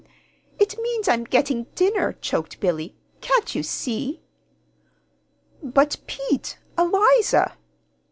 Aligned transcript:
It 0.57 0.79
means 0.81 1.07
I'm 1.07 1.25
getting 1.25 1.65
dinner," 1.75 2.13
choked 2.21 2.59
Billy. 2.59 2.95
"Can't 3.21 3.53
you 3.53 3.61
see?" 3.61 4.23
"But 5.61 5.97
Pete! 6.07 6.57
Eliza!" 6.75 7.55